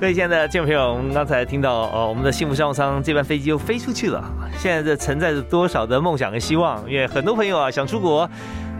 [0.00, 4.22] 各位亲爱的听众朋友，我们刚才听到，哦，我们的幸福商务舱这班飞机又飞出去了。
[4.56, 6.88] 现在这承载着多少的梦想和希望？
[6.88, 8.30] 因为很多朋友啊想出国，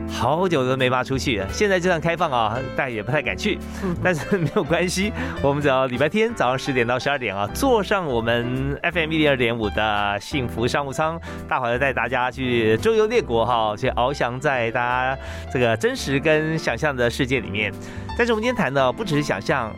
[0.08, 1.42] 好久都没法出去。
[1.50, 3.58] 现在就算开放啊，大家也不太敢去。
[4.00, 15.20] 但是没有关系，我们只要礼拜天早上十点到十二点啊，坐上我们 FM 一零二点五的幸福商务舱，大华带大家去周游列国哈，去翱翔在大家
[15.52, 17.72] 这个真实跟想象的世界里面。
[18.16, 19.74] 但是我们今天谈的不只是想象。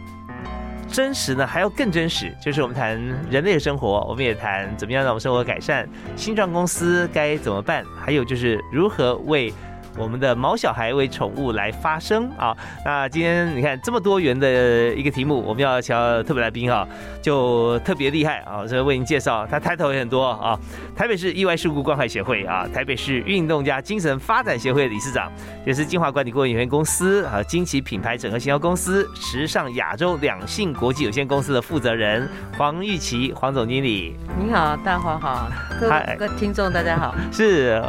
[0.93, 2.97] 真实呢，还要更真实，就是我们谈
[3.31, 9.53] 人类的生活，我们也谈怎么样让我们生活改善，新创公司该怎么办，还有就是如何为。
[10.01, 12.57] 我们的毛小孩为宠物来发声啊！
[12.85, 16.89] 那今天你看这么多元的一个题目，我们要请特别来宾哈，
[17.21, 18.65] 就特别厉害啊！
[18.67, 20.59] 这为您介绍，他抬头也很多啊。
[20.97, 25.31] 台北市意外事故关怀协会啊，台北市运动家精神发展协会理事长，
[25.67, 32.27] 也是金华管理顾问有限公司啊，金旗品牌整合行销公司时尚亚洲两性国际有限公司的负责人
[32.57, 34.17] 黄玉琪黄总经理。
[34.39, 35.49] 你好，大华好，
[35.79, 37.83] 各位各位听众大家好，是。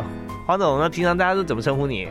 [0.46, 2.08] 黄总，那平常大家都怎么称呼你？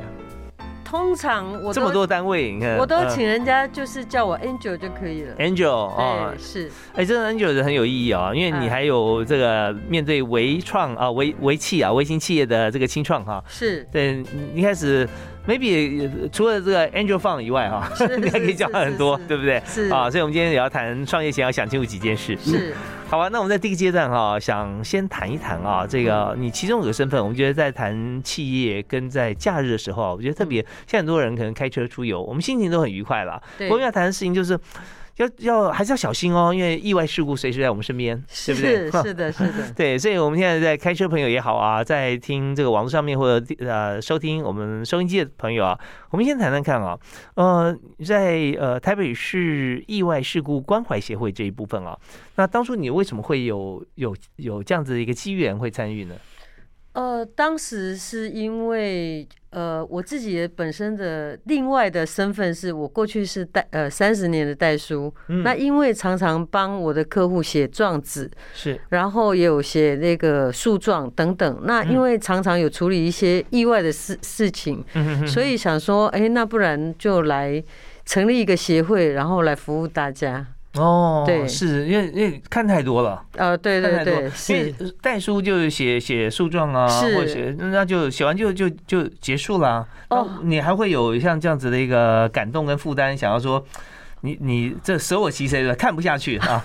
[0.85, 5.37] 通常我这么多单位，你看我都请人家就是叫我 Angel 就可以了。
[5.37, 13.43] Angel 哦，是，哎，这个 Angel 很有意义啊，因为你还有这个面对微创啊、微微企啊、微型企业的这个清创哈。
[13.49, 14.25] 是，对，
[14.55, 15.09] 一开始。
[15.51, 17.91] Maybe 除了这个 Angel Fund 以外啊，
[18.21, 19.61] 你还 可以讲很多，对不对？
[19.67, 22.39] 是啊，所以我们今天也要谈创业前要想清楚几件事。
[22.39, 22.75] 是，
[23.09, 33.43] 好吧，那我们在第一个阶段哈，想先谈一谈啊，这个你其中有个身份，我们觉得在谈企业跟在假日的时候啊，我觉得特别，现在很多人可能开车出游，我们心情都很愉快了。
[33.59, 34.59] 对，我们要谈的事情就是。
[35.21, 38.17] 要要还是要小心哦，因为意外事故随时在我们身边，
[38.47, 38.91] 对不对？
[39.03, 39.73] 是的，是的。
[39.77, 45.79] 对，所以我们现在在开车朋友也好啊，在听这个网络上面或者呃收听我们收音机的朋友啊，
[46.11, 46.99] 我们先谈谈看啊，
[47.35, 51.99] 呃，在呃台北市意外事故关怀协会这一部分啊，
[52.37, 56.15] 那当初你为什么会有有有这样子的一个机缘会参与呢？
[56.93, 65.13] 呃，当时是因为呃，我自己本身的另外的身份是我过去是代呃三十年的代书，
[65.45, 74.85] 那因为常常帮我的客户写状纸，是，然后也有写那个诉状等等，那因为常常有处理一些意外的事事情，
[75.27, 77.63] 所以想说，哎，那不然就来
[78.05, 80.47] 成立一个协会，然后来服务大家。
[80.75, 89.85] 哦，对，是因为因为看太多了，呃，对对对，因为代书就写写诉状啊，或者写那就写完就就就结束了。
[90.11, 93.65] 哦，你还会有像这样子的一个感动跟负担，想要说
[94.21, 96.65] 你你这舍我其谁的看不下去啊？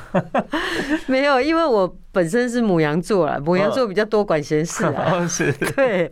[1.08, 5.26] 没有，因为我本身是母羊座了，母羊座比较多管闲事啊。
[5.28, 6.12] 是，对，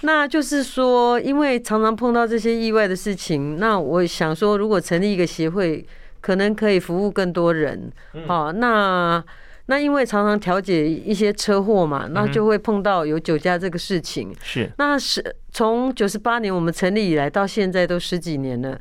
[0.00, 5.86] 那就是说，因为常常碰到这些意外的事情，那我想说，如果成立一个协会。
[6.20, 7.90] 可能可以服务更多人，
[8.26, 9.24] 好，那
[9.66, 14.34] 那因为常常调解一些车祸嘛，那就会碰到有酒驾这个事情。
[14.42, 18.80] 是，那是从九十八年我们成立以来到现在都十几年了，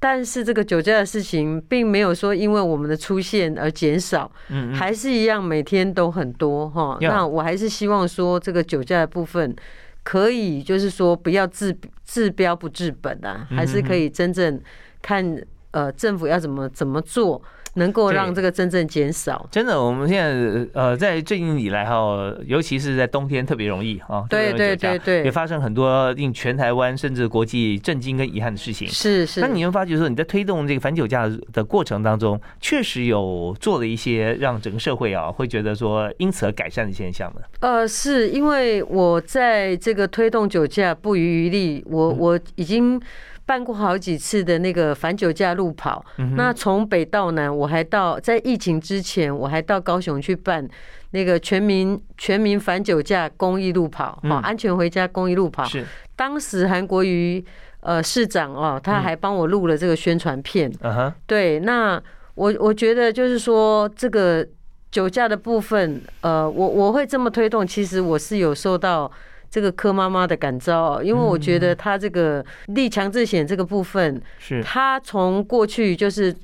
[0.00, 6.98] 但是这个酒驾的事情并没有说因为我们的出现而减少，嗯，还是一样每天都很多哈。
[7.00, 9.54] 那我还是希望说这个酒驾的部分
[10.02, 14.60] 可以就是说不要治治标不治本啊，还是可以真正
[15.00, 15.40] 看。
[15.74, 17.42] 呃，政府要怎么怎么做
[17.74, 19.44] 能够让这个真正减少。
[19.50, 28.86] 真的，我们现在呃，在最近以来哈，尤其是在冬天特别容易啊，对对对对，也发生很多令全台湾甚至国际震惊跟遗憾的事情。
[28.86, 29.40] 是是。
[29.40, 37.40] 那你会发觉说，你在推动这个反酒驾的过程当中，确实有做了一些让整个社会啊会觉得说因此而改善的现象呢？
[37.58, 43.02] 呃，是因为我在这个推动酒驾不遗余力，我我已经。
[43.46, 46.02] 办过好几次的那个反酒驾路跑，
[46.34, 50.66] 那从北到南，我还到在疫情之前，我还到高雄去办
[51.10, 55.64] 那个全民全民反酒驾公益路跑，哦，安全回家公益路跑。
[55.64, 55.84] 是，
[56.16, 57.44] 当时韩国瑜
[57.80, 60.72] 呃市长哦，他还帮我录了这个宣传片。
[60.80, 62.02] 嗯哼，对，那
[62.36, 64.46] 我我觉得就是说这个
[64.90, 69.12] 酒驾的部分，呃，我我会这么推动，其实我是有受到。
[69.54, 76.34] 这个柯妈妈的感召，因为我觉得他这个立强制险这个部分，是他从过去就是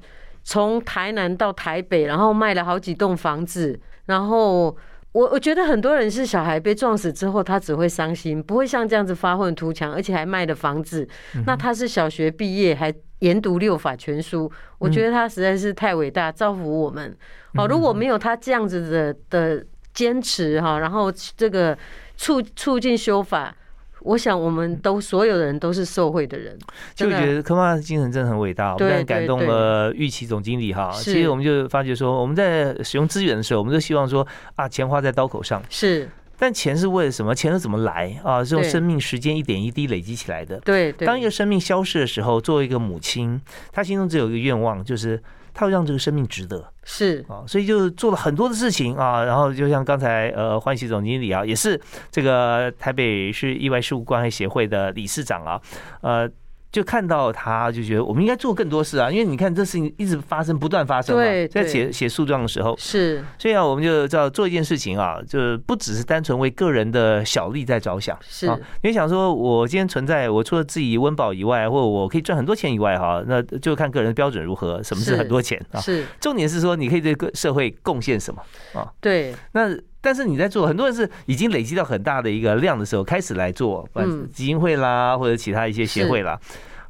[0.44, 3.76] 从台南到台北，然后卖了好几栋房子，
[4.06, 4.66] 然后
[5.10, 11.04] 我我觉得很多人是小孩被撞死之后，他只会伤心，不会像这样子发愤图强，而且还卖了房子。
[11.44, 14.48] 那他是小学毕业还研读六法全书，
[14.78, 17.12] 我觉得他实在是太伟大，造福我们。
[17.54, 21.76] 哦，如果没有他这样子的的坚持哈，然后这个。
[22.20, 23.56] 促促进修法，
[24.02, 26.58] 我想我们都所有的人都是受惠的人，
[26.94, 30.90] 就觉得科曼的精神真的很伟大，我们感动了玉琪总经理哈。
[30.93, 37.34] 其实我们就发觉说，我们在使用资源的时候，我们都希望说啊，钱花在刀口上是，但钱是为了什么？
[37.34, 38.44] 钱是怎么来啊？
[38.44, 40.61] 是用生命时间一点一滴累积起来的。
[40.61, 43.40] 对，当一个生命消逝的时候，作为一个母亲，
[43.72, 45.22] 她心中只有一个愿望，就是。
[45.55, 51.81] 他会让这个生命值得，是啊，所以就做了很多的事情啊，然后就像刚才呃，欢喜总经理啊，也是
[52.11, 55.61] 这个台北市意外事故关爱协会的理事长啊，
[56.02, 56.31] 呃。
[56.72, 61.22] 就看到他，就觉得我们应该做更多事啊，因为你看这事情一直发生，不断发生嘛。
[61.50, 68.46] 在写写诉状的时候，是，所以啊，我们就要做一件事情啊，就不只是单纯为个人的小利在着想，是。
[68.46, 75.81] 因为想说，我今天存在，我除了自己温饱以外，或者我可以赚很多钱以外，哈，那就看个人的标准如何，什么是很多钱啊？
[75.81, 76.06] 是。
[76.20, 78.40] 重点是说，你可以对个社会贡献什么
[78.75, 78.88] 啊？
[79.00, 79.34] 对。
[79.52, 79.76] 那。
[80.00, 86.38] 但是你在做，很多人是已经累积到很大的一个量的时候开始来做，嗯，基金会啦，或者其他一些协会啦。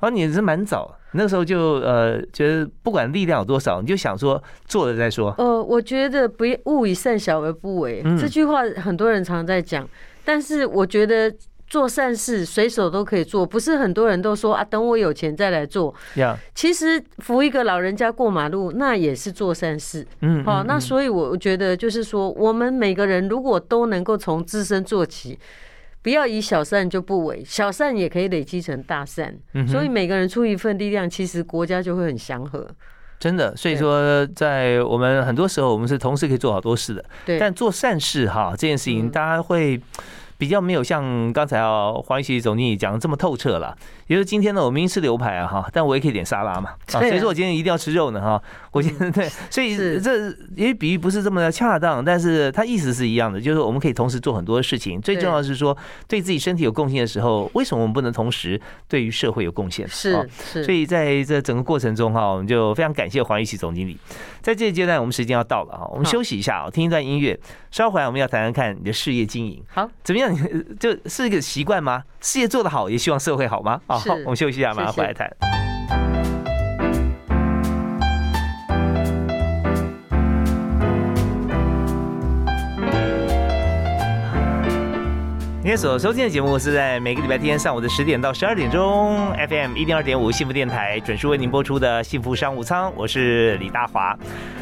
[0.01, 5.35] 哦你是蛮早，那时候就呃觉得不管力量有多少，你就想说做了再说。
[5.39, 9.89] 呃，我觉得不勿以善小而不为这句话很多人常在讲，
[10.25, 11.33] 但是我觉得。
[11.71, 15.95] 做善事随手都可以做，不是很多人都说啊，等我有钱再来做。
[16.53, 20.05] 其实扶一个老人家过马路，那也是做善事。
[20.23, 25.39] 嗯，好，那所以我觉得就是说，我们每个人如果都能够从自身做起，
[26.03, 29.33] 不要以小善就不为，小善也可以累积成大善。
[29.69, 32.67] 所以每个人出一份力量，其实国家就会很祥和。
[33.21, 37.05] 真的，所以说在我们很多时候，我们是同时可以做好多事的。
[37.25, 39.81] 对，但做善事哈，这件事情大家会。
[40.41, 43.77] 比较没有像刚才啊黄一喜总经理讲的这么透彻了。
[44.11, 48.43] 也就是今天呢，我明明吃牛排啊哈，但我也可以点沙拉嘛啊，所以说我今天一定要吃肉呢哈。
[48.73, 55.01] 我今天 对，所以这因为比喻不是这么的恰当，但是它意思是一样的，就是我们可以同时做很多事情。
[55.01, 55.77] 最重要是说，
[56.09, 59.87] 对自己身体有贡献的时候，为什么我们不能同时对于社会有贡献？
[59.87, 60.65] 是是。
[60.65, 63.97] 所以在这整个过程中哈，我们就非常感谢黄玉琪总经理。
[64.43, 67.39] 在这个阶段，我们时间要到了哈，我们休息一下啊，听一段音乐。
[67.71, 70.37] 稍回来，我们要谈谈看你的事业经营，好怎么样？
[70.81, 72.03] 就是一个习惯吗？
[72.21, 73.81] 事业做得好，也希望社会好吗？
[74.09, 75.31] 好，我们休息一下，马上回来谈。
[85.71, 94.19] 天所收听的节目是在每个礼拜天上午的十点到十二点钟，FM 一零二点五幸福电台准时为您播出的幸福商务舱，我是李大华。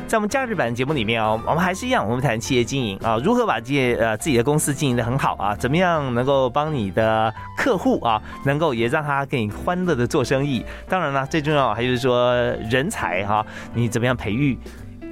[0.06, 10.62] 在我们假日版节目里面哦，我们还是一样，我们谈企业经营啊，如何把这些呃自己的公司经营的很好啊，怎么样能够帮你的客户啊，能够也让他跟你欢乐的做生意。
[10.90, 12.34] 当然了，最重要还是说
[12.70, 14.58] 人才哈，你怎么样培育？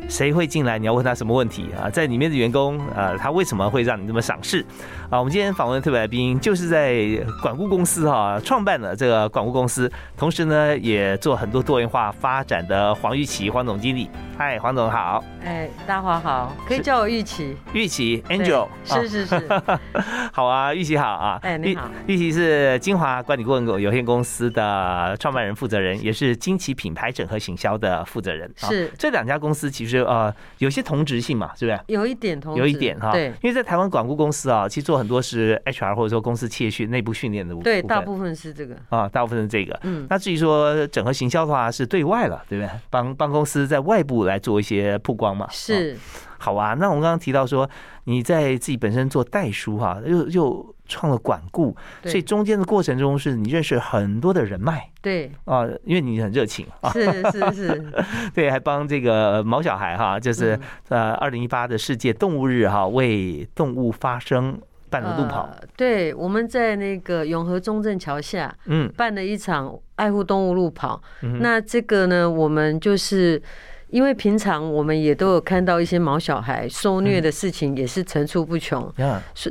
[0.09, 0.79] 谁会进来？
[0.79, 1.91] 你要问他什么问题啊？
[1.91, 4.65] 在里面的员工，呃，他为什么会让你这么赏识？
[5.11, 6.95] 啊，我们今天访问的特别来宾就是在
[7.43, 14.09] 管顾公司哈创办的这个管顾公司，同时呢也做很多多元化发展的黄玉琪黄总经理。
[14.39, 15.25] 嗨，黄总好。
[15.43, 17.57] 哎，大华好，可以叫我玉琪。
[17.73, 18.69] 玉琪，Angel。
[18.85, 19.43] 是是是。
[20.33, 21.39] 好啊，玉琪好啊。
[21.43, 21.89] 哎，你好。
[22.07, 28.53] 玉琪是金华管理顾问有限公司的创办人、负责人，也是金奇品牌整合行销的负责人。
[28.57, 28.93] 是。
[28.99, 29.96] 这两家公司其实。
[29.97, 31.81] 实啊有些同质性嘛，是不是？
[31.87, 33.13] 有一点同，有一点哈。
[33.13, 37.65] 对，因为在台湾管顾公司啊，其实做很多是 HR 或者说公司企业训内部训练的部分。
[37.65, 39.79] 对，大部分是这个啊，大部分是这个。
[39.83, 42.71] 嗯，那至于说整合行销的话，是对外了，对不对？
[42.91, 45.49] 帮帮公司在外部来做一些曝光嘛。
[45.51, 45.97] 是。
[46.39, 47.69] 好啊，那我们刚刚提到说
[48.05, 55.31] 你在自己本身做代书哈，又又创了管顾，所以中间的过程中是你认识很多的人脉，对。
[55.45, 56.67] 啊，因为你很热情。
[56.81, 57.93] 啊，是是是，
[58.35, 71.03] 对，还帮这个毛小孩哈，就是呃二零一八的世界动物日哈，为动物发声办了路跑，对，我们在那个永和中正桥下，嗯，办了一场爱护动物路跑，
[71.41, 73.43] 那这个呢，我们就是。
[73.89, 78.93] 因为平常我们也都有看到一些毛小孩受虐的事情，也是层出不穷。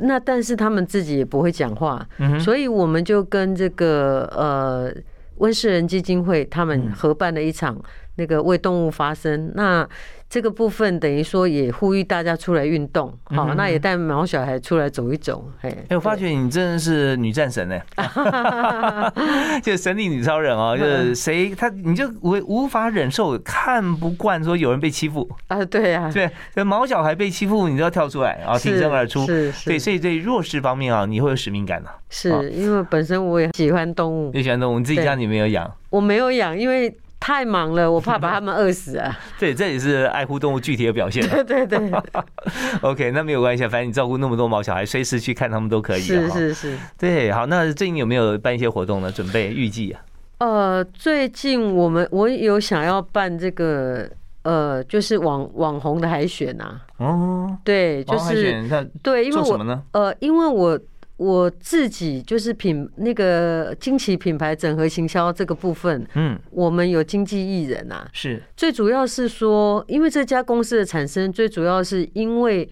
[0.02, 2.06] 那但是他们自己也不会讲话，
[2.38, 4.92] 所以我们就跟这个呃
[5.36, 7.76] 温世仁基金会他们合办了一场
[8.16, 9.52] 那个为动物发声。
[9.54, 9.88] 那
[10.28, 15.48] 这个部分等于说也呼吁大家出来运动，好，那也带毛小孩出来走一走。
[15.62, 17.80] 哎，我发觉你真的是女战神呢，
[19.62, 35.72] 就神力女超人哦，就是谁他你就无无法忍受看不惯说有人被欺负啊，对呀，对，毛小孩被欺负，你都要跳出来啊，挺身而出，是，对，所以对弱势方面啊，你会有使命感的，是因为本身我也喜欢动物，也喜欢动物，你自己家里没有养？
[35.90, 36.92] 我没有养，因为。
[37.18, 39.18] 太忙了，我怕把他们饿死啊！
[39.38, 41.26] 对，这也是爱护动物具体的表现。
[41.44, 41.92] 对对对。
[42.82, 46.00] OK，那没有关系，反正你照顾那么多毛小孩，随时去看他们都可以。
[46.00, 46.78] 是是是。
[46.98, 49.10] 对，好，那最近有没有办一些活动呢？
[49.10, 50.00] 准备预计啊？
[50.38, 54.08] 呃，最近我们我有想要办这个
[54.42, 56.80] 呃，就是网网红的海选呐。
[56.98, 57.56] 哦。
[57.64, 58.62] 对，就是
[59.02, 60.78] 对，因为我呃，因为我。
[61.16, 68.42] 我自己就是品那个惊奇品牌整合行销这个部分，嗯，我们有经纪艺人啊，是。
[68.54, 72.68] 最主要是说，因为这家公司的产生，最主要是因为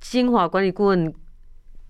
[0.00, 1.12] 金华管理顾问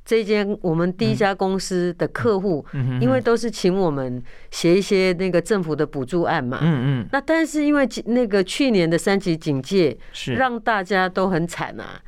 [0.02, 2.64] 这间我们第一家公司的客户，
[3.02, 10.32] 因为都是请我们写一些那个政府的补助案嘛，嗯嗯，那但是因为那个去年的三级警戒，是。
[10.36, 12.00] 让大家都很惨啊。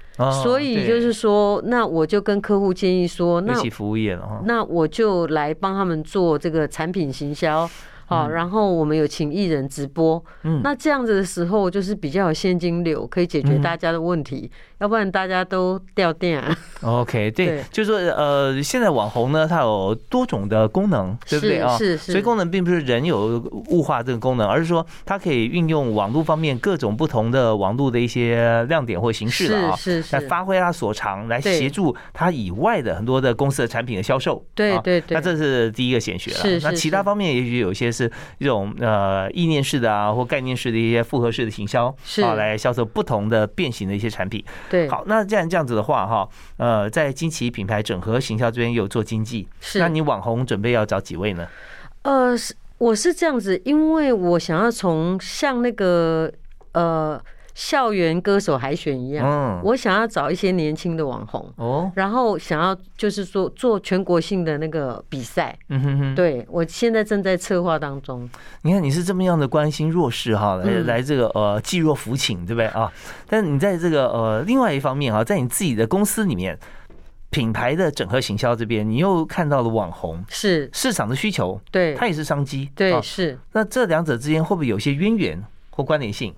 [0.42, 7.68] 所以就是说，那我就跟客户建议说，那服务业了那我就来帮他们做这个产品行销。
[8.10, 16.42] 好，然后我们有请艺人直播，嗯，那这样子的时候就是比较有现金流，可以解决大家的问题，要不然大家都掉电。
[16.82, 21.78] OK， 对，就是说，呃，现在网红呢，它有多种的功能，对不对啊？
[21.78, 22.10] 是是。
[22.10, 34.44] 所以功能并不是人有物化这个功能，而是说它可以运用网络方面各种不同的网络的一些亮点或形式了啊，是是，来发挥它所长，来协助它以外的很多的公司的产品的销售。
[34.52, 35.14] 对对对。
[35.14, 36.38] 那这是第一个显学了。
[36.38, 36.66] 是是。
[36.66, 37.88] 那其他方面也许有些。
[38.00, 44.42] 是一种呃意念式的啊，或概念式的一些复合式的行销，啊，来销售不同的变形的一些产品。
[44.70, 51.46] 对，好，那既然这样子的话哈，呃，在惊奇品牌整合行销这边有做经济，是，那你网红准备要找几位呢？
[52.02, 56.32] 呃，是我是这样子，因为我想要从像那个
[56.72, 57.20] 呃。
[57.54, 68.28] 校园歌手海选一样，嗯我想要找一些年轻的网红，哦，然后想要就是说做全国性的那个比赛，嗯哼哼，对我现在正在策划当中。
[68.62, 72.90] 你看你是这么样的关心弱势哈，来来这个呃济弱扶倾，对不对啊？
[73.26, 76.58] 但是你在这个呃另外一方面哈，在你自己的公司里面，
[77.30, 83.38] 品牌的整合行销这边，你又看到了网红是市场的需求，对，它也是商机，对，是。
[83.52, 86.34] 那这两者之间会不会有些渊源或关联性？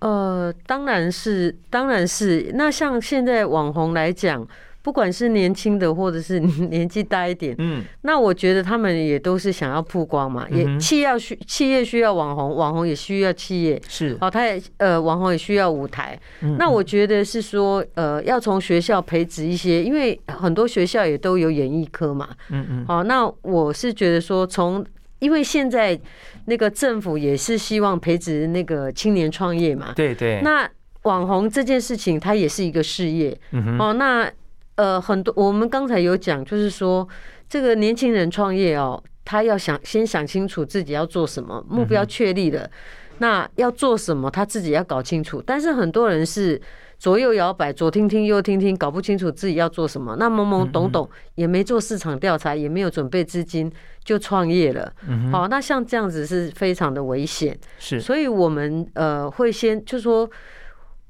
[0.00, 2.50] 呃，当然是，当然是。
[2.54, 4.46] 那像现在网红来讲，
[4.82, 6.38] 不管是年轻的或者是
[6.70, 10.46] 年纪大一点，嗯，那我觉得他们也都是想要曝光嘛。
[10.50, 14.16] 也企业需企业需要网红，网红也需要企业是。
[14.20, 16.16] 哦，他也呃，网红也需要舞台。
[16.58, 22.28] 那我觉得是说，呃，要从学校培植一些，因为很多学校也都有演艺科嘛。
[22.50, 22.84] 嗯嗯。
[22.86, 24.84] 好，那我是觉得说从。
[25.18, 25.98] 因为现在
[26.44, 30.40] 那个政府也是希望培植那个青年创业嘛，对对。
[30.42, 30.68] 那
[31.02, 33.38] 网红这件事情，它也是一个事业。
[33.78, 34.30] 哦，那
[34.74, 37.08] 呃，很多我们刚才有讲，就是说
[37.48, 42.70] 这个年轻人创业哦，他要想先想清楚自己要做什么，目标确立了，
[43.18, 45.42] 那要做什么他自己要搞清楚。
[45.44, 46.60] 但是很多人是。
[46.98, 53.70] 左右摇摆，左听听右听听，搞不清楚自己要做什么，那懵懵懂懂，也没做市场调查，也没有准备资金
[54.06, 54.90] 就创业了。
[55.32, 57.58] 好，那像这样子是非常的危险。
[57.78, 60.30] 是，所以我们呃会先就说，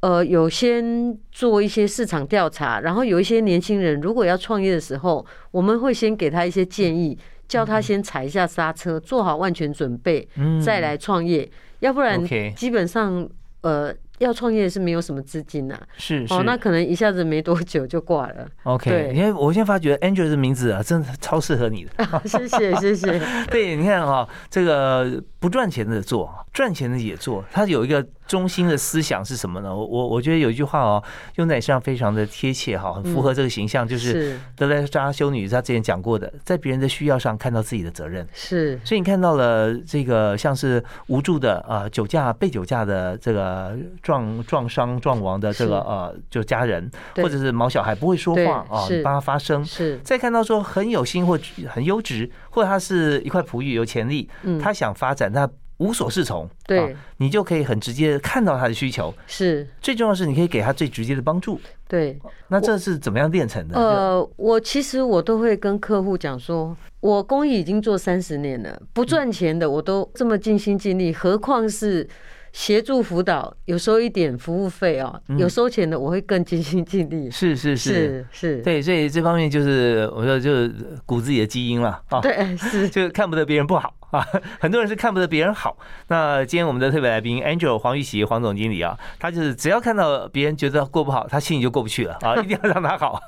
[0.01, 10.27] 呃有先做一些市场调查，然后有一些年轻人如果要创业的时候，我们会先给他一些建议，叫他先踩一下刹车，做好万全准备，
[10.65, 11.49] 再来创业，
[11.81, 12.19] 要不然
[12.57, 13.29] 基本上。
[13.63, 18.49] 呃，要创业是没有什么资金呐，是哦，那可能一下子没多久就挂了。
[18.65, 22.21] OK，因为我现在发觉 Angel 的名字啊，真的超适合你的。
[22.25, 23.21] 谢 谢谢谢。
[23.51, 28.07] 对，你看哈，这个不赚钱的做，赚钱的也做，它有一个。
[28.27, 29.75] 中心的思想是什么呢？
[29.75, 31.03] 我我我觉得有一句话哦，
[31.37, 38.27] 用在身上非常的贴切哈，很符合这个形象，就是德莱扎修女她之前讲过的，在别人的需要上看到自己的责任。
[38.33, 49.65] 是，所以你看到了这个像是无助的啊酒驾被酒驾的这个撞撞伤撞亡的这个呃就家人，或者是毛小孩不会说话啊，你帮他发声。
[49.65, 54.29] 是，再看到说很有心或很优质，或者他是一块璞玉有潜力，
[54.61, 55.49] 他想发展那。
[55.79, 59.13] 无所适从，对，你就可以很直接看到他的需求。
[59.27, 61.61] 是，最重要是你可以给他最直接的帮助。
[61.89, 62.19] 对，
[62.49, 63.79] 那这是怎么样练成的？
[63.79, 72.09] 呃，我其实我都会跟客户讲说，我公益已经做三十年了，不赚钱的我都这么尽心尽力，何况是。
[72.53, 77.29] 协助辅导，有收一点服务费哦，有收钱的我会更尽心尽力。
[77.31, 82.19] 是是是是，对，所以这方面就是我说就是骨子里的基因了啊。
[82.23, 84.27] 对，是 就看不得别人不好啊，
[84.61, 85.77] 很多人是看不得别人好。
[86.09, 93.21] 那今天我们的特别来宾 Angel 黄玉玺黄总经理啊，他就是只要看到别人觉得过不好，他心里就过不去了啊， 一定要让他好。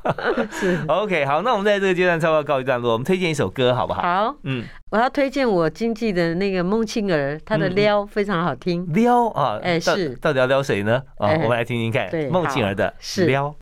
[0.50, 4.02] 是 OK，好，那我们在这个阶段差不多告一段落，我们推荐一首歌好不好？
[4.02, 4.64] 好，嗯。
[4.90, 8.86] 我要推荐我经纪的那个孟庆儿，她的撩非常好听。
[8.94, 11.02] 撩啊，哎是，到底要撩谁呢？
[11.18, 12.08] 啊，我们来听听看。
[12.08, 12.94] 对，孟庆儿的
[13.26, 13.54] 撩。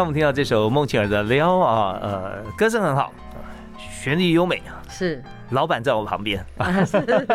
[0.00, 3.12] 刚我们听到这首孟庆儿的撩啊，呃，歌声很好，
[3.76, 5.22] 旋律优美啊，是。
[5.50, 6.72] 老板在我旁边啊，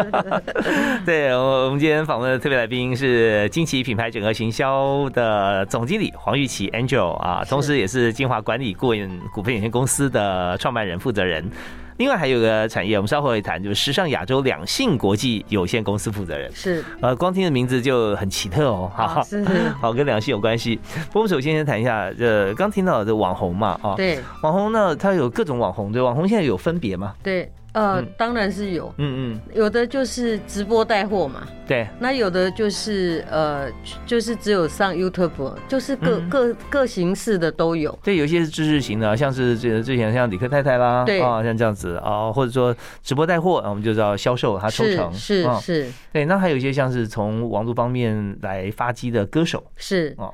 [1.06, 11.48] 对，我我们今天访问的特别来宾是金奇品牌整合行销的总经理黄玉琪 Angel 啊，同时也是金华管理顾问股份有限公司的创办人负责人。
[11.98, 16.52] 另外还有个产业，我们稍后会谈，就是时尚亚洲两性国际有限公司负责人。
[16.54, 19.46] 是，呃，光听的名字就很奇特哦，好，是，
[19.80, 20.80] 好，跟两性有关系。
[21.14, 27.14] 我们首先先谈一下，呃，刚听到的网红嘛，啊，对，网红呢，它有各种网红，对，网红现在有分别吗？
[27.24, 27.50] 对。
[27.76, 33.70] 呃，当然是有，嗯嗯，有的就是直播带货嘛，对，那有的就是呃，
[34.06, 38.00] 就是只有上 YouTube，就是各各各形式的都有。
[38.02, 41.20] 对，有些是知识型的，像是这之前像李克太太啦，对。
[41.22, 45.14] 啊，像这样子啊，或者说直播带货，我们就知道销售他抽成。
[45.14, 49.62] 是是，对，那还有一些像是从网络方面来发迹的歌手。
[49.76, 50.16] 是。
[50.18, 50.34] 哦，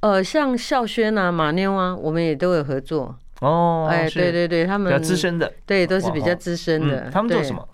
[0.00, 3.14] 呃，像孝轩啊、马妞啊，我们也都有合作。
[3.40, 7.10] 哦，哎，对对对，他们比较资深的，对，都是比较资深的。
[7.10, 7.68] 他们做什么？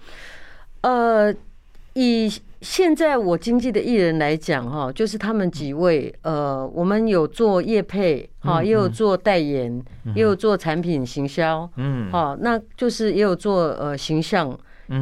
[0.83, 1.35] 呃，
[1.95, 9.83] 以现在我经纪的艺人来讲，哈，就是他们几位，呃，我们有做业配，哈，也有做代言，
[10.15, 14.57] 也有做产品行销，嗯，好，那就是也有做呃形象。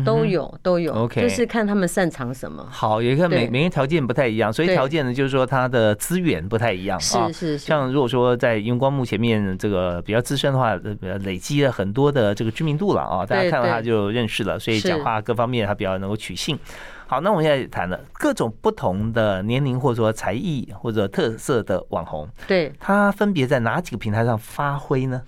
[0.05, 2.67] 都有都有，OK，就是看他们擅长什么。
[2.71, 7.29] 好，也看每每个条件不太一样，所以条件呢，就是说他的资源不太一样啊。
[7.29, 10.71] 是是，像如果说在荧光幕前面这个比较资深的话，
[11.03, 16.59] 呃，累积了很多的这个知名度了啊，大家看到他就认识了，所以讲话各方面他比较能够取信。
[17.07, 25.21] 好，那我们现在谈了各种不同的年龄或者说才艺或者特色的网红，对，他分别在哪几个平台上发挥呢？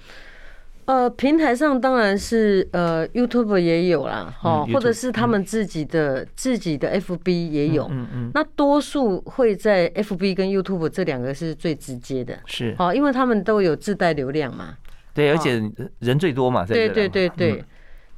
[0.87, 14.77] 呃，平台上当然是呃，YouTube 也有啦，哈，或者是他们自己的自己的 FB 也有，嗯嗯，那多数会在 FB 跟 YouTube 这两个是最直接的，是，哦，因为他们都有自带流量嘛，
[15.13, 15.61] 对，而且
[15.99, 17.65] 人最多嘛，对对对对，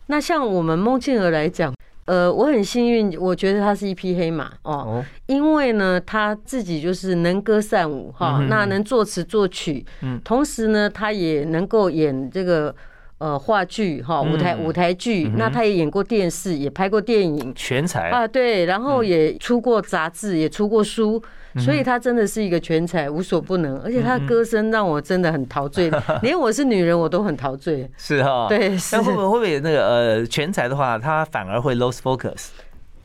[0.07, 1.75] 那像我们孟庆娥来讲。
[2.09, 12.75] 呃，我很幸运，我觉得他是一匹黑马哦，因为呢，他自己就是能歌善舞哈，那能作词作曲，嗯，同时呢，他也能够演这个
[13.19, 21.23] 呃话剧哈，舞台舞台剧，那他也演过电视，也拍过电影，全才啊，对，然后也出过杂志，也出过书。
[21.57, 25.91] 所以他真的是一个全才，无所不能，而且他的歌声让我真的很陶醉，
[26.23, 27.91] 连我是女人我都很陶醉。
[27.97, 28.77] 是哈，对。
[28.93, 32.49] 那会不会会不会那个呃全才的话，他反而会 lose focus？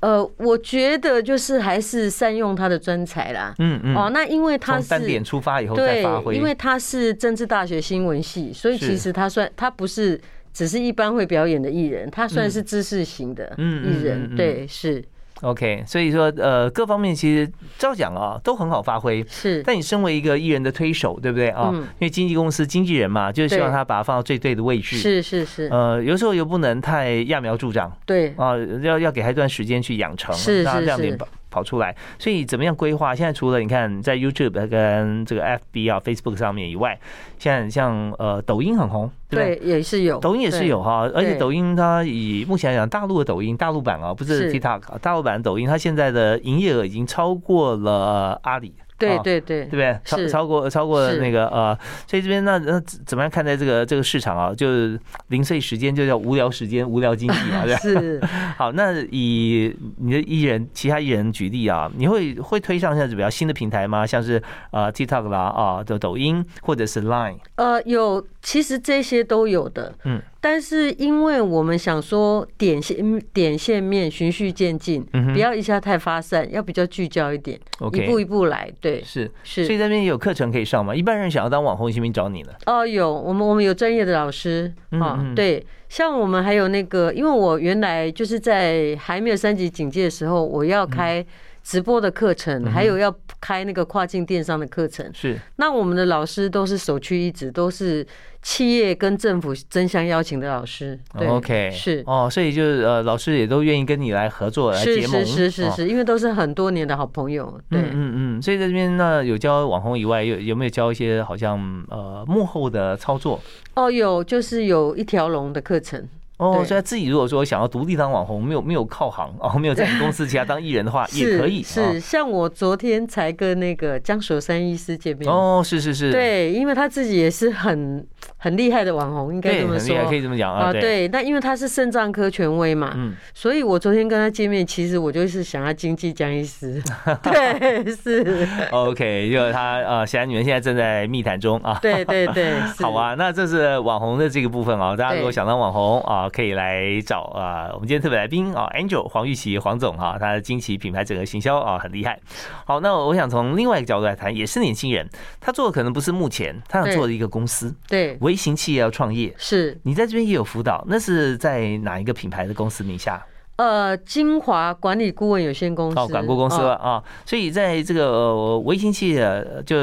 [0.03, 3.55] 呃，我觉得就是还是善用他的专才啦。
[3.59, 3.95] 嗯嗯。
[3.95, 10.19] 哦，那因为他是单点出发以后再发挥，因为他是政治大学新闻系，所以其实他算他不是
[10.53, 14.35] 只是一般会表演的艺人，他算是知识型的艺人。
[14.35, 15.01] 对，是。
[15.43, 19.23] OK，所以说呃，各方面其实照讲啊，都很好发挥。
[19.27, 21.69] 是，但你身为一个艺人的推手，对不对啊？
[21.73, 24.97] 因为经纪公司经纪人嘛，就是希望他把他放到最对的位置。
[24.97, 25.67] 是是是。
[25.71, 27.91] 呃，有时候又不能太揠苗助长。
[28.05, 28.33] 对。
[28.37, 30.33] 啊，要要给他一段时间去养成。
[30.33, 30.63] 是是是。
[30.63, 31.17] 那这样点
[31.53, 31.95] 跑出来。
[32.17, 33.13] 所以怎么样规划？
[33.13, 36.99] 现在除了你看在 YouTube 跟这个 FB 啊、Facebook 上面以外，
[37.37, 41.07] 现在像呃抖音很红，对，也是有，抖音也是有哈。
[41.13, 48.73] 而且抖音它以目前来讲，大陆的抖音大陆版啊，不是 TikTok，大陆版抖音它现在的营业额已经超过了阿里。
[48.97, 49.99] 对对对，对不对？
[50.05, 51.77] 超超过超过那个呃，
[52.07, 54.53] 所以这边那那怎么样看待这个这个市场啊？
[54.53, 58.21] 就是零碎时间就叫无聊时间，无聊经济嘛，对是。
[58.57, 64.05] 好，那以你的艺人其他艺人举例啊，你会会推上现在比较新的平台吗？
[64.05, 67.37] 像是呃 TikTok 啦啊的抖音或者是 Line？
[67.55, 69.93] 呃，有，其实这些都有的。
[70.05, 70.21] 嗯。
[70.45, 75.01] 但是，因为我们想说点线点线面循序渐进，
[75.33, 77.57] 不要一下太发散，要比较聚焦一点，
[77.93, 78.69] 一步一步来。
[78.81, 79.63] 对，是是。
[79.65, 80.93] 所以那边有课程可以上吗？
[80.93, 82.49] 一般人想要当网红，行不行找你呢？
[82.65, 85.25] 哦，有，我们我们有专业的老师啊。
[85.33, 91.25] 对，像我们还有那个，因为我原来就是在还没有三级警戒的时候，我要开。
[91.63, 95.39] 直播的课程，还有要开那个跨境电商的课程，是。
[95.55, 98.05] 那我们的老师都是首屈一指，都是
[98.41, 100.99] 企业跟政府争相邀请的老师。
[101.17, 102.03] 对 OK，是。
[102.05, 105.25] 哦，所以就是呃，老师也都愿意跟你来合作来结盟。
[105.25, 107.57] 是是是是，因为都是很多年的好朋友。
[107.69, 108.41] 对，嗯嗯。
[108.41, 111.57] 所以在这边呢有教网红以外，有有没有教一些好像
[111.89, 113.39] 呃幕后的操作？
[113.75, 116.05] 哦，有，就是有一条龙的课程。
[116.37, 121.61] 哦，所以自己如果说想要独立当网红，没有没有靠行哦，没有在公司其他当艺人的话， 也可以。
[121.61, 125.31] 是，像我昨天才跟那个江守山医师见面。
[125.31, 126.11] 哦，是是是。
[126.11, 128.05] 对，因为他自己也是很
[128.43, 130.73] 很厉害的网红，应该这么说，可以这么讲啊。
[130.73, 136.83] 对，那因为他是肾脏科权威嘛，嗯，所以我昨天跟他见面，其实我就是想要经济江医师。
[137.23, 138.45] 对，是。
[138.71, 141.79] OK，就是他呃，显然你们现在正在密谈中啊。
[141.81, 142.59] 对对对。
[142.83, 146.29] 好啊，那这是网红的这个部分啊，大家如果想当网红啊。
[146.33, 152.19] 可以来找啊，我们今天特别来宾啊，Angel 黄玉琪黄总哈，他的惊奇品牌整个行销啊很厉害。
[152.65, 155.07] 好，那我想从另外一个角度来谈，也是年轻人，
[155.39, 163.23] 他做的可能不是目前他想做的一个公司，对，微型企业要创业，是你在这边也有辅导，那是在哪一个品牌的公司名下？
[163.57, 167.03] 呃，金华管理顾问有限公司，哦，管顾公司了啊。
[167.27, 169.77] 所以在这个微型企业就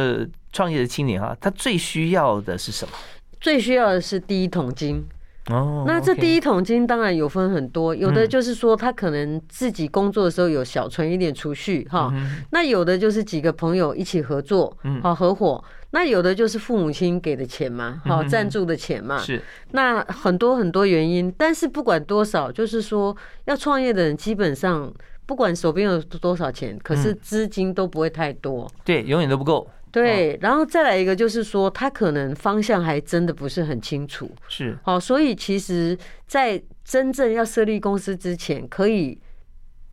[0.52, 2.92] 创业的青年哈，他最需要的是什么？
[3.40, 5.06] 最需要的是第一桶金。
[5.48, 12.12] 哦，那这第一桶金当然有分很多，有的就是说他可能自己工作的时候有小存一点储蓄哈，
[12.50, 24.92] 那有的就是几个朋友一起合作，好合伙，那有的就是父母亲给的钱嘛，好赞助的钱嘛，是，那很多很多原因，但是不管多少，就是说要创业的人基本上
[25.26, 29.66] 不管手边有多少钱，可是资金都不会太多，对，永远都不够。
[29.92, 39.18] 对，然后再来一个，就是说他可能方向还真的不是很清楚，是好，所以其实，在真正要设立公司之前，可以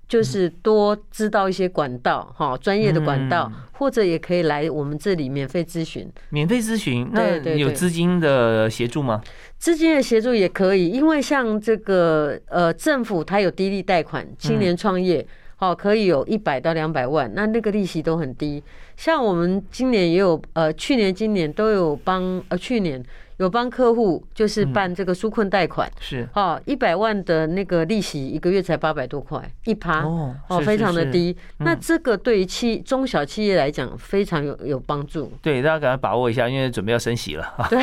[0.07, 6.07] 就是多知道一些管道，哈，专业的管道，或者也可以来我们这里免费咨询。
[6.29, 9.21] 免费咨询，那有资金的协助吗？
[9.57, 15.27] 资金的协助也可以，因为像这个呃，政府它有低利贷款，青年创业。
[15.57, 18.63] 好，可以有一百到两百万，那那个利息都很低。
[18.95, 23.03] 像我们今年也有，呃，去年、今年都有帮，呃，去年。
[23.37, 31.35] 有帮客户就是办这个纾困贷款，是哦，一百万的那个利息一个月才八百多块一趴，哦，非常的低。
[31.59, 35.31] 那这个对于企中小企业来讲非常有有帮助。
[35.41, 37.45] 对，大家赶快把握一下，因为准备要升息了。
[37.69, 37.81] 对，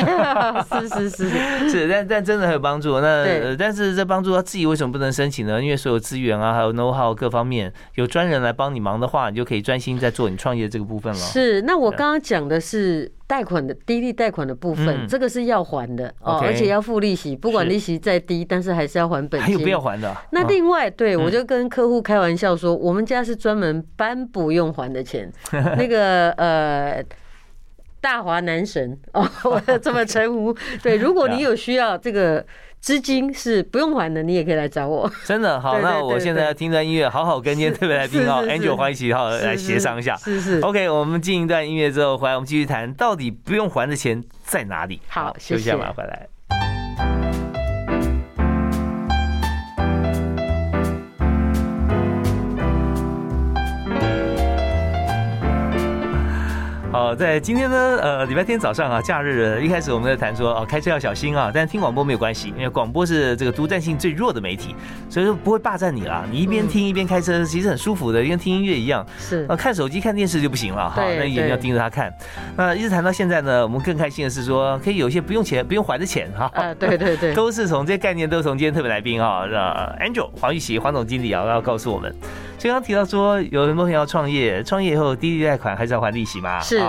[0.81, 1.29] 是是是
[1.69, 2.99] 是，但但真的很有帮助。
[2.99, 5.61] 那但是这帮助他自己为什么不能申请呢？
[5.61, 11.19] 因为所有资源啊，还有 know how 各方面有专人来帮你忙的话，你就可以专心在做你创业这个部分了。
[11.19, 13.09] 是，那我刚刚讲的是。
[13.27, 19.47] 贷款的低利贷款的部分，这个是要还的哦，而且要付利息，不管利息再低，但是还是要还本金。
[19.47, 20.15] 还有不要还的？
[20.31, 25.31] 那另外，对我就跟客户开玩笑说，我们家是专门搬不用还的钱。
[25.51, 27.03] 那个呃，
[27.99, 30.55] 大华男神哦，我这么称呼。
[30.83, 32.45] 对，如果你 有需要这个。
[32.85, 35.11] 资金是不用还的，你也可以来找我。
[35.25, 40.15] 真的好，那我现在要听段音乐，好好跟今天特别来宾哦，Angel 欢喜好来协商一下。
[40.17, 40.59] 是是。
[40.59, 45.01] OK，我们进一段音乐之后回来，我们继续谈到底不用还的钱在哪里。
[45.07, 46.27] 好，休息一下，马上回来。
[57.15, 64.75] 在今天呢，呃，礼拜天早上啊，假日一开始我们在谈说哦，开车要小心啊，但是听广播没有关系，因为广播是这个独占性最弱的媒体，
[65.09, 66.25] 所以说不会霸占你啦。
[66.29, 69.05] 你一边听一边开车，其实很舒服的，跟听音乐一样。
[69.17, 72.13] 是啊，看手机看电视就不行了哈，那眼睛要盯着它看。
[72.57, 76.51] 那一直谈到现在呢，我们更开心的是说，可以有一些不用钱、不用还的钱哈。
[76.53, 82.13] 啊，对对对， 都是从这些概念都是从今天特别来宾啊，呃，Angel 黄玉琪黄总经理啊要告诉我们。
[82.69, 86.59] 刚刚提到说，有很多人要创业，创业以后低利贷款还是要还利息吗？
[86.61, 86.81] 是。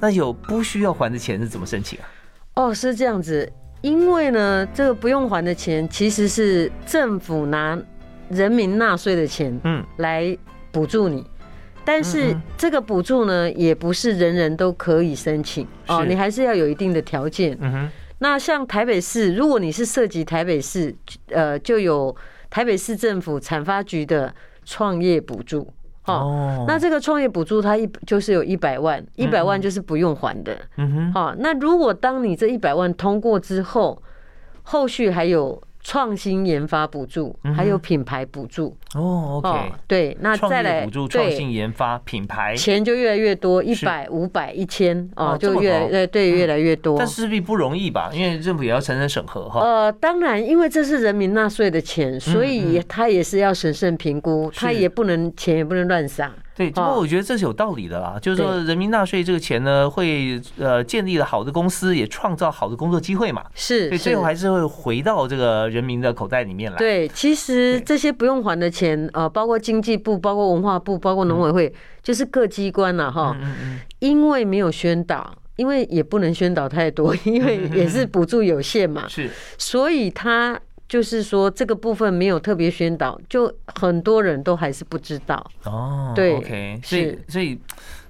[0.00, 2.04] 那有不需要还的钱是怎么申请啊？
[2.54, 7.78] 哦，是这样子，因为呢，这个不用还的钱其实是政府拿
[8.28, 10.36] 人民纳税的钱，嗯，来
[10.72, 11.24] 补助你。
[11.84, 17.56] 但是这个补助呢，也不是人人都可以申请哦，你还是要有一定的条件。
[17.60, 17.90] 嗯哼。
[18.18, 20.92] 那像台北市，如果你是涉及台北市，
[21.28, 22.14] 呃，就有
[22.50, 24.34] 台北市政府产发局的
[24.68, 25.66] 创业补助。
[26.04, 26.64] 哦。
[26.68, 30.54] 那这个创业补助它一就是有一百万，一百万就是不用还的。
[30.76, 31.12] 嗯哼。
[31.12, 34.02] 好，那如果当你这一百万通过之后，
[34.62, 35.62] 后续还有。
[35.88, 39.40] 创新研发补助，还有品牌补助哦。
[39.42, 46.98] OK，对，那再来补助创新研发品牌，钱就越来越多，一百、五百、一千哦，就越呃对越来越多。
[46.98, 48.10] 但势必不容易吧？
[48.12, 49.60] 因为政府也要层层审核哈。
[49.60, 56.30] 呃，当然，因为这是人民纳税的钱，所以他也是要审慎评估，他也不能钱也不能乱撒。
[56.58, 63.44] 对，不过我觉得这是有道理的啦，就是说人民纳税这个钱呢，会呃建立了好的公司，也创造好的工作机会嘛。
[63.54, 66.76] 是，所以最后还是会回到这个人民的口袋里面来。
[66.76, 73.36] 对，其实这些不用还的钱，呃，包括经济部、包括文化部、包括农委会，就是各机关了哈。
[74.00, 79.06] 因为没有宣导，因为也不能宣导太多，因为 也是补助有限嘛。
[79.06, 79.30] 是。
[79.56, 80.60] 所以他。
[80.88, 86.12] 就是说这个部分没有特别宣导，就很多人都还是不知道哦。
[86.16, 87.58] 对，OK，所以所以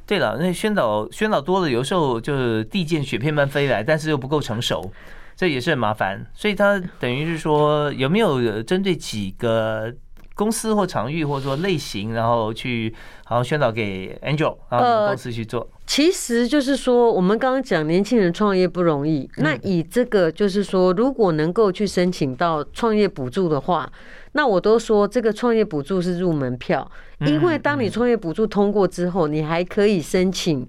[0.06, 4.90] 对了，那宣导宣导多了，有时候就是地见雪片般飞来，但是又不够成熟，
[5.36, 6.24] 这也是很麻烦。
[6.32, 9.92] 所以他等于是说，有没有针对几个？
[10.38, 15.68] 公司或场域，或者说类型，然后去好像宣导给 Angel，然后公司去做。
[15.84, 19.28] 其实就是说，我们刚刚讲年轻人创业不容易。
[19.38, 23.90] 那以这个就是说，如果能够去申请到创业补助的话，
[24.32, 26.88] 那我都说这个创业补助是入门票，
[27.26, 30.64] 因为当你创业补助通过之后，你还可以申请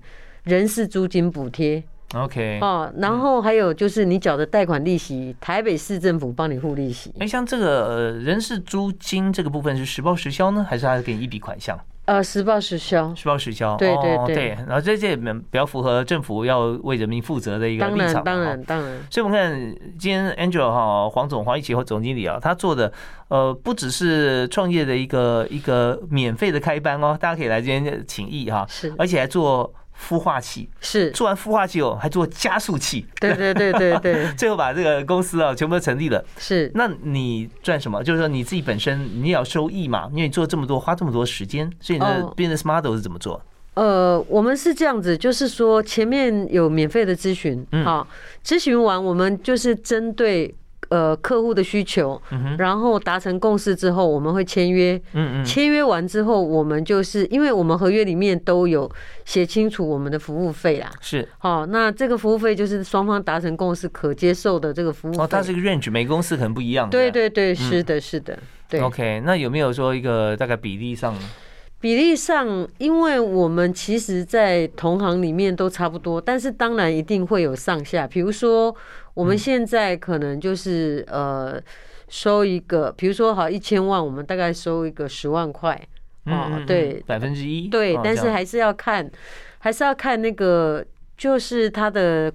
[0.45, 1.83] 人事租金补贴。
[2.15, 7.13] OK，哦，然后还有就是你缴的贷款利息，台北市政府帮你付利息。
[7.19, 11.79] 哎，像这个人事租金这个部分是实报实销呢，还是他给你一笔款项？
[12.05, 13.77] 呃，实报实销，实报实销。
[13.77, 18.23] 对对对，然后这这比较符合政府要为人民负责的一个立场。
[18.23, 18.99] 当然当然当然。
[19.11, 22.91] 所以我们看今天 Angel 哈黄总黄一奇和总经理啊，他做的
[23.27, 29.71] 呃不只是创业的一个一个免费的开班哦，大家可以来这边请益哈，是，而且还做。
[29.99, 33.05] 孵化器是做完孵化器哦，还做加速器。
[33.19, 36.23] 对对对对对， 最后把这个公司啊全部都成立了。
[36.37, 38.03] 是，那你赚什么？
[38.03, 43.41] 就是说你自己本身你也要收益嘛，因为你做这么多，花这么多时间，所以你的 business model 是怎么做？
[43.73, 48.07] 呃，我们是这样子，就是说前面有免费的咨询，好，
[48.43, 50.55] 咨询完我们就是针对。
[50.87, 52.19] 呃，客户的需求，
[52.57, 54.99] 然后达成共识之后，我们会签约。
[55.13, 58.89] 嗯嗯，签约完之后，我们就是因为我们合约里面都有
[59.25, 60.89] 写清楚我们的服务费啦。
[61.01, 65.21] 是，好，那这个服务费就是双方达成共识可接受的这个服务。
[65.21, 66.89] 哦，它是一个 range，每个公司可能不一样。
[66.89, 68.39] 对对对，是的，是的。
[68.67, 68.79] 对。
[68.79, 71.13] OK，那有没有说一个大概比例上？
[71.79, 78.05] 比例上，因为我们其实，在同行里面都差不多，但是当然一定会有上下。
[78.05, 78.75] 比如说，
[79.13, 81.61] 我们现在可能就是呃，
[82.09, 85.81] 收一个，比如说好一千万，我们大概收一个十万块，
[86.25, 89.09] 哦，对，百分之一，对，但是还是要看，
[89.59, 90.85] 还是要看那个，
[91.17, 92.33] 就是他的。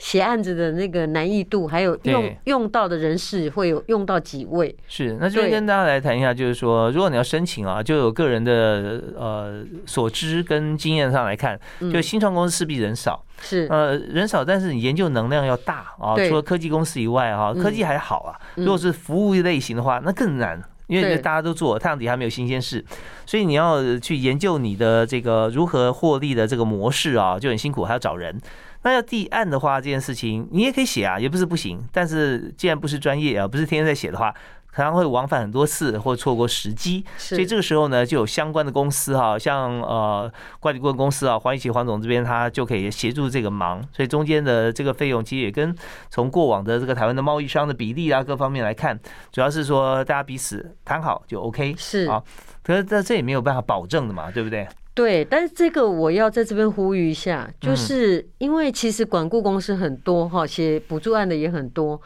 [0.00, 4.74] 写案子的那个难易度，还有用用到的人士会有用到几位？
[4.88, 11.60] 是，那就跟大家来谈一下，就是说，如果你要申请啊，就有个人的呃所知跟经验上来看，
[11.92, 13.66] 就新创公司势必人少，是。
[13.70, 16.16] 呃人少，但是你研究能量要大啊。
[16.26, 18.34] 除了科技公司以外啊，科技还好啊。
[18.54, 22.82] 如果是服务类型的话，那更难，因为大家都做，太阳底下没有新鲜事，
[23.26, 28.40] 所以你要去研究你的这个如何获利的这个模式啊，就很辛苦，还要找人。
[28.82, 31.78] 那要递案的话，这件事情你也可以写啊，也不是不行。
[31.92, 34.34] 但是既然不是专业啊，不是天天在写的话，
[34.72, 37.04] 可能会往返很多次，或错过时机。
[37.18, 43.82] 所以这个时候呢，就有相关的公司哈，像呃管理顾问公司啊，黄一奇黄总这边他就可以协助这个忙。
[43.92, 45.74] 所以中间的这个费用其实也跟
[46.08, 48.98] 从过往的这个台湾的贸易商的比例啊各方面来看，
[49.30, 52.22] 主要是说大家彼此谈好就 OK 是啊。
[52.62, 54.66] 可是这这也没有办法保证的嘛，对不对？
[54.92, 61.98] 对，但是这个我要在这边呼吁一下，就是因为其实管顾公司很多哈，写补助案的也很多，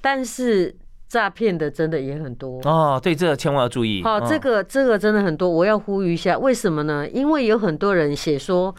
[0.00, 0.74] 但是
[1.06, 2.98] 诈骗的真的也很多哦。
[3.00, 4.02] 对，这个千万要注意。
[4.02, 7.06] 好，这个这个真的很多，我要呼吁一下，为什么呢？
[7.10, 8.74] 因为有很多人写说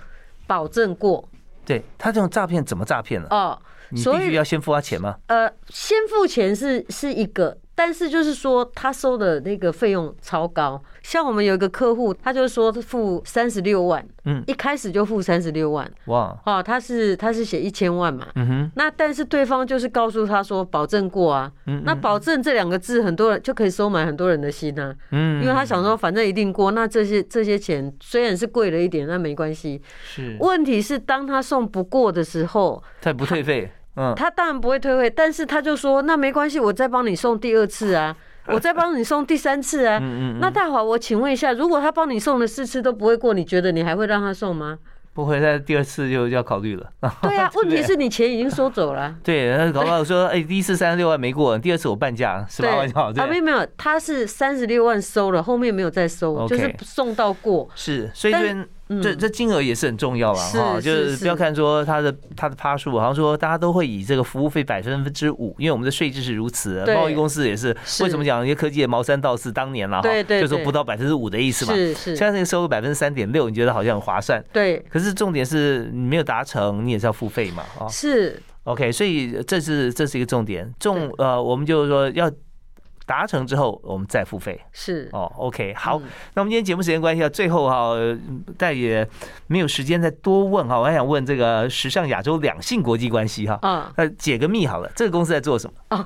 [0.48, 1.30] 保证过，
[1.66, 3.28] 对他这种诈骗怎么诈骗呢？
[3.30, 3.58] 哦，
[3.90, 5.16] 你必须要先付他钱吗？
[5.28, 7.58] 呃，先付钱是是一个。
[7.76, 10.82] 但是就是说，他收的那个费用超高。
[11.04, 18.48] 像我们有一个客户，他就说付三十六万，嗯，一开始就付三十六万，哇，哦，他是他是写一千万嘛，嗯。
[18.48, 33.70] 哼，那但是对方就是告诉他说保证过啊，嗯，那保证这两个字，很多人就可以收买很多人的心啊，嗯，因为他想说反正一定过，那这些这些钱虽然是贵了一点，那没关系，是，问题是当他送不过的时候，他不退费。
[33.96, 38.16] 嗯，他当然不会退费，但是他就说那没关系，我再帮你送第二次啊，
[38.48, 39.98] 我再帮你送第三次啊。
[40.02, 40.40] 嗯嗯。
[40.40, 44.78] 那大华，我请问一下，如果他帮你送了四次都不会过，你觉得你还会让他送吗？
[45.14, 46.90] 不会，在第二次就要考虑了。
[47.24, 49.16] 对啊，问题是你钱已经收走了。
[49.24, 53.12] 对，那搞不好说，哎，第一次三十六万没过，第二次我半价十八万就好。
[53.12, 57.66] 啊，没有没有，他是三十六万收了，后面没有再收，就是送到过。
[57.76, 58.34] 是，所以
[58.88, 59.02] 这。
[59.02, 67.76] 这这金额也是很重要了哈，就是不要看说它的它的趴数，好像说大家都会以这个服务费百分之五，因为我们的税制是如此，贸易公司也是。
[68.02, 71.74] 为什么讲一些科技的毛三到四当年了哈，就说不到百分之五的意思嘛。
[71.74, 72.16] 是是。
[72.16, 74.44] 现在这个收入百分之三点六，你觉得好像很划算？
[74.54, 74.78] 对。
[74.90, 77.88] 可是重点是你没有达成，你也是要付费嘛啊。
[77.88, 78.42] 是。
[78.66, 82.32] OK，所以这是这是一个重点，重呃，我们就是说要。
[83.06, 84.60] 达成之后，我们再付费。
[84.72, 86.02] 是哦，OK，好。
[86.34, 87.94] 那我们今天节目时间关系啊，最后哈，
[88.58, 89.08] 但也
[89.48, 90.80] 没有时间再多问哈。
[90.80, 93.60] 我还想问这个时尚亚洲两性国际关系哈。
[93.62, 95.98] 啊，那解个密好了，这个公司在做什么？
[95.98, 96.06] 哦，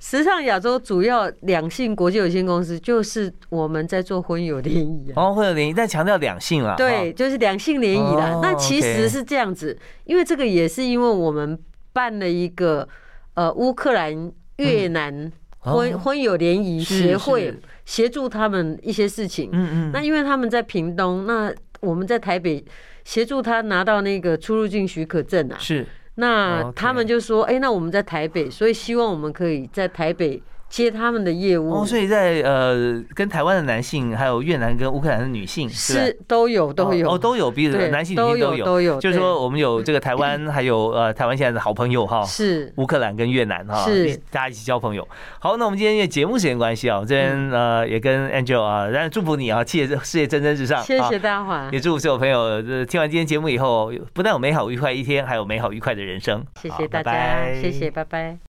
[0.00, 5.14] 时尚亚洲主要两性国际有限公司就是我们在做婚友联谊啊。
[5.16, 6.74] 哦，婚友联谊，但强调两性了。
[6.76, 8.40] 对，就是两性联谊啦。
[8.42, 11.58] 那其实是这样子，因为这个也是因为我们
[11.92, 12.88] 办了一个
[13.34, 15.30] 呃乌克兰越南。
[15.58, 22.64] 婚婚友联谊协会协助他们一些事情，嗯嗯，那因为他们在屏东，那我们在台北
[23.04, 30.42] 协助他拿到那个出入境许可证啊，是，那他们就说，哎，那我们在台北，所以希望我们可以在台北。
[30.68, 31.80] 接他们的业务。
[31.80, 37.10] 哦，所以在呃，跟台湾的男性，还有越南跟乌克兰的女性是都有都有。
[37.10, 42.72] 哦，都有彼此男性女性都有都有，就是说我们有这个台湾，还有呃台湾现在的好朋友哈，是。
[42.76, 44.16] 乌克兰跟越南哈，是。
[44.30, 45.06] 大家一起交朋友。
[45.38, 56.44] 好，那我们今天因为节目时间关系啊，这边呃也跟 Angel 啊，然祝福你啊，事业事业蒸蒸日上，谢谢大华，也祝福所有朋友听完今天节目以后，不但有美好愉快一天，还有美好愉快的人生。
[56.60, 58.38] 谢谢大家，谢谢，拜拜。